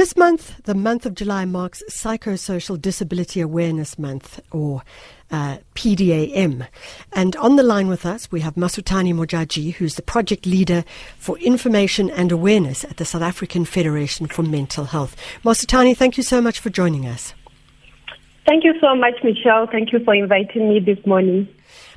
[0.00, 4.82] This month, the month of July, marks Psychosocial Disability Awareness Month, or
[5.30, 6.66] uh, PDAM.
[7.12, 10.86] And on the line with us, we have Masutane Modjadji, who's the project leader
[11.18, 15.14] for information and awareness at the South African Federation for Mental Health.
[15.44, 17.34] Masutane, thank you so much for joining us.
[18.46, 19.66] Thank you so much, Michelle.
[19.70, 21.46] Thank you for inviting me this morning.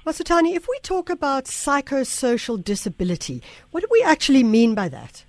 [0.05, 3.41] Masutane, if we talk about psychosocial disability,
[3.71, 5.23] what do we actually mean by that?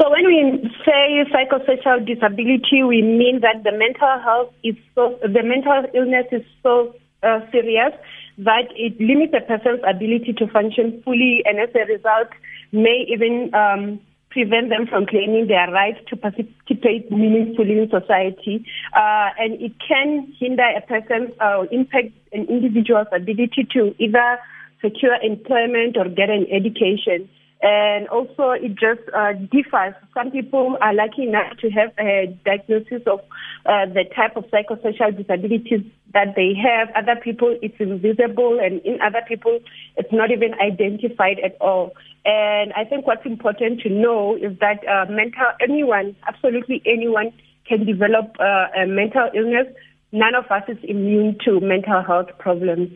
[0.00, 5.42] So when we say psychosocial disability, we mean that the mental health is so, the
[5.42, 7.92] mental illness is so uh, serious
[8.38, 12.28] that it limits a person's ability to function fully, and as a result,
[12.72, 18.64] may even um, prevent them from claiming their right to participate meaningfully in society.
[18.96, 24.38] Uh, and it can hinder a person, uh, impact an individual's ability to either
[24.80, 27.28] secure employment or get an education.
[27.62, 29.92] And also, it just uh, differs.
[30.14, 33.20] Some people are lucky enough to have a diagnosis of
[33.66, 36.88] uh, the type of psychosocial disabilities that they have.
[36.96, 39.58] Other people, it's invisible, and in other people,
[39.98, 41.92] it's not even identified at all.
[42.24, 47.30] And I think what's important to know is that uh, mental anyone, absolutely anyone,
[47.68, 49.66] can develop uh, a mental illness.
[50.12, 52.90] None of us is immune to mental health problems.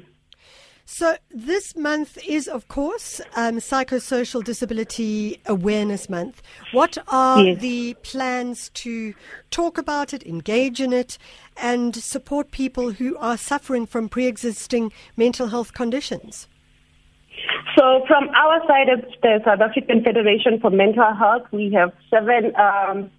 [0.86, 6.42] So, this month is, of course, um, Psychosocial Disability Awareness Month.
[6.72, 7.60] What are yes.
[7.60, 9.14] the plans to
[9.50, 11.16] talk about it, engage in it,
[11.56, 16.48] and support people who are suffering from pre existing mental health conditions?
[17.76, 22.52] So, from our side of the South African Federation for Mental Health, we have seven
[22.56, 23.10] um,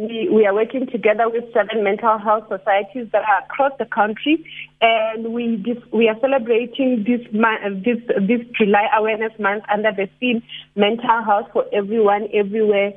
[0.00, 4.44] we, we are working together with seven mental health societies that are across the country,
[4.80, 10.08] and we this, we are celebrating this month, this this July Awareness Month under the
[10.18, 10.42] theme
[10.74, 12.92] "Mental Health for Everyone, Everywhere."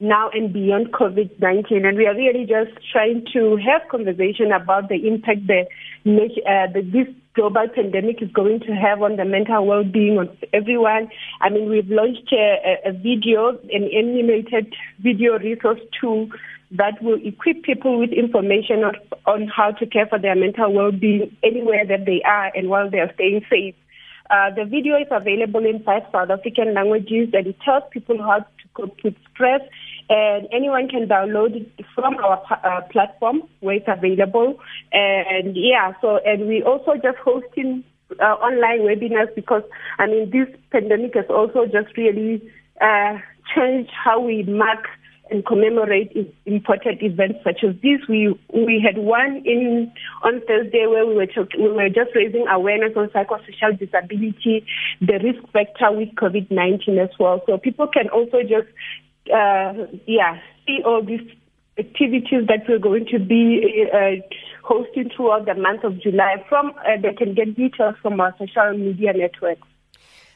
[0.00, 1.84] Now and beyond COVID 19.
[1.84, 5.66] And we are really just trying to have conversation about the impact the,
[6.06, 10.28] uh, the, this global pandemic is going to have on the mental well being of
[10.52, 11.08] everyone.
[11.40, 16.28] I mean, we've launched a, a video, an animated video resource tool
[16.72, 18.94] that will equip people with information on,
[19.26, 22.98] on how to care for their mental well-being anywhere that they are and while they
[22.98, 23.74] are staying safe.
[24.30, 28.40] Uh, the video is available in five South African languages and it tells people how
[28.40, 29.62] to cope with stress
[30.08, 34.58] and anyone can download it from our uh, platform where it's available.
[34.92, 37.84] And yeah, so, and we also just hosting
[38.20, 39.62] uh, online webinars because,
[39.98, 42.42] I mean, this pandemic has also just really
[42.80, 43.18] uh,
[43.54, 44.86] changed how we mark
[45.30, 46.10] and commemorate
[46.46, 48.00] important events such as this.
[48.08, 49.92] We we had one in
[50.22, 54.64] on Thursday where we were talk, we were just raising awareness on psychosocial disability,
[55.02, 57.42] the risk factor with COVID nineteen as well.
[57.44, 58.68] So people can also just
[59.32, 61.26] uh, yeah see all these
[61.78, 64.16] activities that we're going to be uh,
[64.64, 66.44] hosting throughout the month of July.
[66.48, 69.66] From uh, they can get details from our social media networks.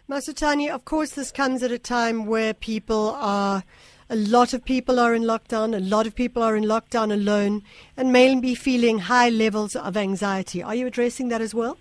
[0.08, 3.62] Masutane, of course, this comes at a time where people are
[4.10, 7.62] a lot of people are in lockdown, a lot of people are in lockdown alone,
[7.96, 10.62] and may be feeling high levels of anxiety.
[10.62, 11.78] Are you addressing that as well?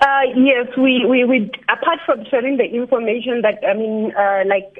[0.00, 4.78] Uh, yes, we, we, we, apart from sharing the information that, I mean, uh, like,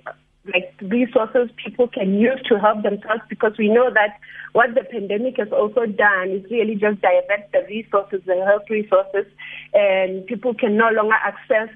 [0.53, 4.19] like resources people can use to help themselves because we know that
[4.53, 9.27] what the pandemic has also done is really just divert the resources, the health resources,
[9.75, 11.69] and people can no longer access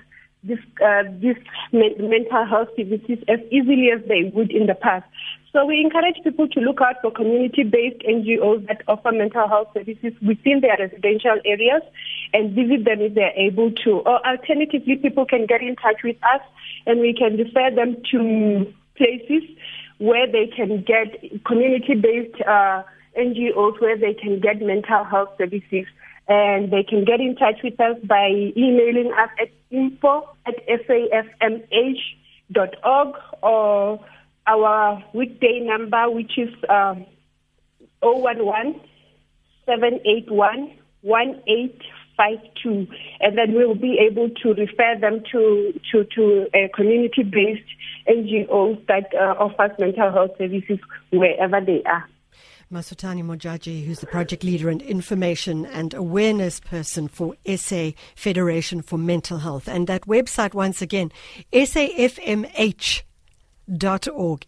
[0.42, 1.36] this, uh, this
[1.72, 5.04] mental health services as easily as they would in the past.
[5.52, 10.12] So we encourage people to look out for community-based NGOs that offer mental health services
[10.22, 11.82] within their residential areas
[12.32, 13.98] and visit them if they're able to.
[14.06, 16.40] Or alternatively, people can get in touch with us
[16.86, 19.42] and we can refer them to places
[19.98, 22.82] where they can get community-based uh,
[23.18, 25.86] NGOs where they can get mental health services
[26.30, 30.54] and they can get in touch with us by emailing us at info at
[30.88, 31.64] safmh.org
[33.42, 33.98] or
[34.46, 37.04] our weekday number, which is um,
[38.00, 38.80] 011
[39.66, 40.72] 781
[41.02, 42.86] 1852.
[43.20, 47.66] And then we'll be able to refer them to, to, to a community based
[48.08, 50.78] NGOs that uh, offers mental health services
[51.10, 52.08] wherever they are.
[52.72, 58.98] Masutane Modjadji, who's the project leader and information and awareness person for SA Federation for
[58.98, 59.68] Mental Health.
[59.68, 61.10] And that website, once again,
[61.52, 62.54] safmh.org,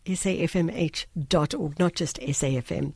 [0.07, 2.95] safmh.org, not just SAFM.